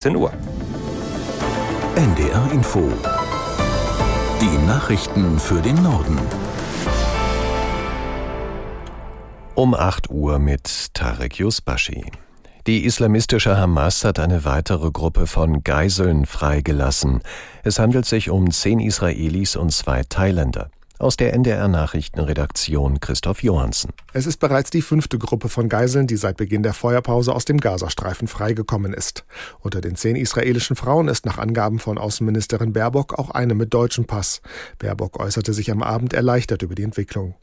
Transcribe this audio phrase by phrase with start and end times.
[0.00, 0.30] 10 Uhr.
[1.96, 2.88] NDR Info.
[4.40, 6.16] Die Nachrichten für den Norden.
[9.56, 12.12] Um 8 Uhr mit Tarek Yusbashi.
[12.68, 17.20] Die islamistische Hamas hat eine weitere Gruppe von Geiseln freigelassen.
[17.64, 20.70] Es handelt sich um zehn Israelis und zwei Thailänder.
[21.00, 23.92] Aus der NDR Nachrichtenredaktion Christoph Johansen.
[24.12, 27.58] Es ist bereits die fünfte Gruppe von Geiseln, die seit Beginn der Feuerpause aus dem
[27.58, 29.24] Gazastreifen freigekommen ist.
[29.60, 34.06] Unter den zehn israelischen Frauen ist nach Angaben von Außenministerin Baerbock auch eine mit deutschem
[34.06, 34.42] Pass.
[34.80, 37.36] Baerbock äußerte sich am Abend erleichtert über die Entwicklung.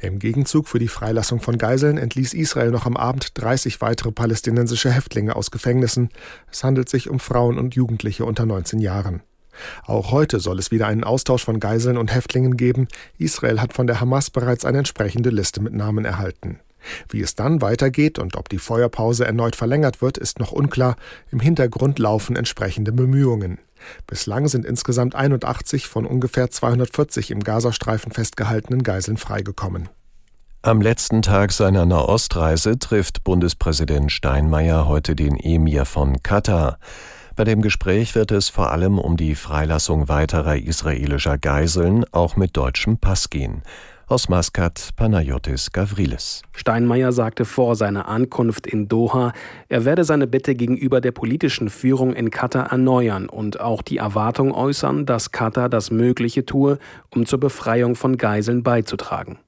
[0.00, 4.92] Im Gegenzug für die Freilassung von Geiseln entließ Israel noch am Abend 30 weitere palästinensische
[4.92, 6.10] Häftlinge aus Gefängnissen.
[6.48, 9.22] Es handelt sich um Frauen und Jugendliche unter 19 Jahren.
[9.84, 12.88] Auch heute soll es wieder einen Austausch von Geiseln und Häftlingen geben.
[13.18, 16.60] Israel hat von der Hamas bereits eine entsprechende Liste mit Namen erhalten.
[17.08, 20.96] Wie es dann weitergeht und ob die Feuerpause erneut verlängert wird, ist noch unklar.
[21.30, 23.58] Im Hintergrund laufen entsprechende Bemühungen.
[24.06, 29.88] Bislang sind insgesamt 81 von ungefähr 240 im Gazastreifen festgehaltenen Geiseln freigekommen.
[30.62, 36.78] Am letzten Tag seiner Nahostreise trifft Bundespräsident Steinmeier heute den Emir von Katar.
[37.40, 42.54] Bei dem Gespräch wird es vor allem um die Freilassung weiterer israelischer Geiseln, auch mit
[42.54, 43.62] deutschem Pass gehen.
[44.08, 46.42] Aus Maskat Panayotis Gavrilis.
[46.52, 49.32] Steinmeier sagte vor seiner Ankunft in Doha,
[49.70, 54.52] er werde seine Bitte gegenüber der politischen Führung in Katar erneuern und auch die Erwartung
[54.52, 59.38] äußern, dass Katar das Mögliche tue, um zur Befreiung von Geiseln beizutragen.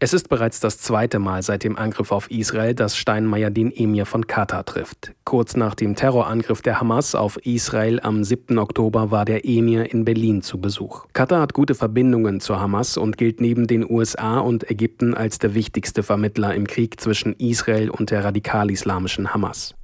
[0.00, 4.06] Es ist bereits das zweite Mal seit dem Angriff auf Israel, dass Steinmeier den Emir
[4.06, 5.12] von Katar trifft.
[5.24, 8.58] Kurz nach dem Terrorangriff der Hamas auf Israel am 7.
[8.58, 11.06] Oktober war der Emir in Berlin zu Besuch.
[11.12, 15.54] Katar hat gute Verbindungen zur Hamas und gilt neben den USA und Ägypten als der
[15.54, 19.74] wichtigste Vermittler im Krieg zwischen Israel und der radikal-islamischen Hamas.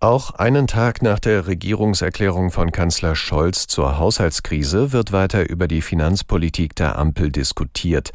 [0.00, 5.80] Auch einen Tag nach der Regierungserklärung von Kanzler Scholz zur Haushaltskrise wird weiter über die
[5.80, 8.10] Finanzpolitik der Ampel diskutiert.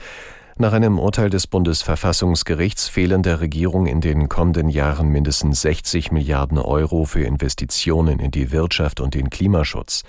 [0.61, 6.57] Nach einem Urteil des Bundesverfassungsgerichts fehlen der Regierung in den kommenden Jahren mindestens 60 Milliarden
[6.57, 10.03] Euro für Investitionen in die Wirtschaft und den Klimaschutz.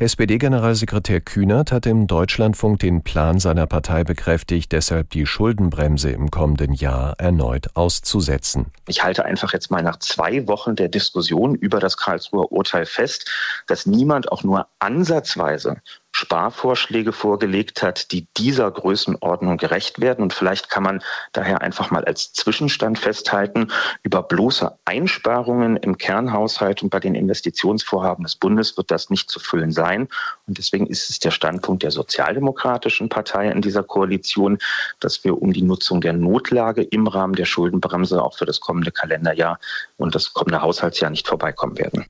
[0.00, 6.74] SPD-Generalsekretär Kühnert hat im Deutschlandfunk den Plan seiner Partei bekräftigt, deshalb die Schuldenbremse im kommenden
[6.74, 8.66] Jahr erneut auszusetzen.
[8.86, 13.30] Ich halte einfach jetzt mal nach zwei Wochen der Diskussion über das Karlsruher Urteil fest,
[13.66, 15.76] dass niemand auch nur ansatzweise
[16.20, 20.22] Sparvorschläge vorgelegt hat, die dieser Größenordnung gerecht werden.
[20.22, 23.72] Und vielleicht kann man daher einfach mal als Zwischenstand festhalten,
[24.02, 29.40] über bloße Einsparungen im Kernhaushalt und bei den Investitionsvorhaben des Bundes wird das nicht zu
[29.40, 30.08] füllen sein.
[30.46, 34.58] Und deswegen ist es der Standpunkt der sozialdemokratischen Partei in dieser Koalition,
[35.00, 38.92] dass wir um die Nutzung der Notlage im Rahmen der Schuldenbremse auch für das kommende
[38.92, 39.58] Kalenderjahr
[39.96, 42.04] und das kommende Haushaltsjahr nicht vorbeikommen werden.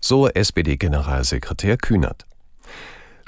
[0.00, 2.26] So SPD-Generalsekretär Kühnert.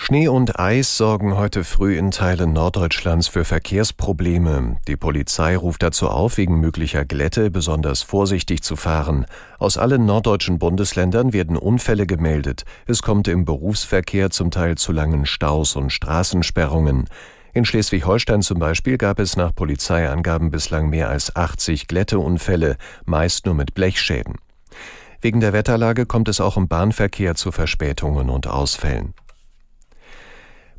[0.00, 4.76] Schnee und Eis sorgen heute früh in Teilen Norddeutschlands für Verkehrsprobleme.
[4.86, 9.26] Die Polizei ruft dazu auf, wegen möglicher Glätte besonders vorsichtig zu fahren.
[9.58, 12.64] Aus allen norddeutschen Bundesländern werden Unfälle gemeldet.
[12.86, 17.06] Es kommt im Berufsverkehr zum Teil zu langen Staus und Straßensperrungen.
[17.52, 23.56] In Schleswig-Holstein zum Beispiel gab es nach Polizeiangaben bislang mehr als 80 Glätteunfälle, meist nur
[23.56, 24.36] mit Blechschäden.
[25.20, 29.12] Wegen der Wetterlage kommt es auch im Bahnverkehr zu Verspätungen und Ausfällen.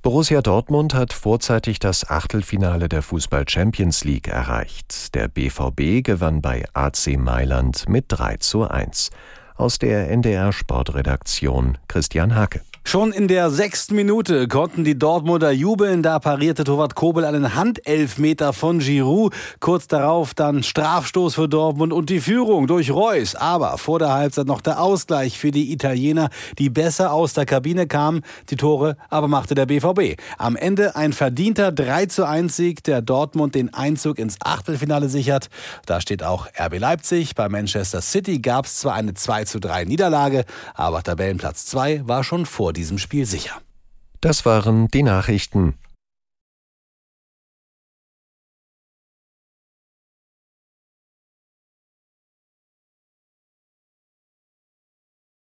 [0.01, 5.13] Borussia Dortmund hat vorzeitig das Achtelfinale der Fußball Champions League erreicht.
[5.13, 9.09] Der BVB gewann bei AC Mailand mit 3 zu 1.
[9.55, 12.61] Aus der NDR Sportredaktion Christian Hake.
[12.89, 16.01] Schon in der sechsten Minute konnten die Dortmunder jubeln.
[16.01, 19.31] Da parierte Torwart Kobel einen Handelfmeter von Giroud.
[19.59, 23.35] Kurz darauf dann Strafstoß für Dortmund und die Führung durch Reus.
[23.35, 27.85] Aber vor der Halbzeit noch der Ausgleich für die Italiener, die besser aus der Kabine
[27.85, 28.23] kamen.
[28.49, 30.19] Die Tore aber machte der BVB.
[30.39, 35.49] Am Ende ein verdienter 3 zu 1 Sieg, der Dortmund den Einzug ins Achtelfinale sichert.
[35.85, 37.35] Da steht auch RB Leipzig.
[37.35, 42.23] Bei Manchester City gab es zwar eine 2 zu 3 Niederlage, aber Tabellenplatz 2 war
[42.23, 43.61] schon vor diesem Spiel sicher.
[44.21, 45.75] Das waren die Nachrichten.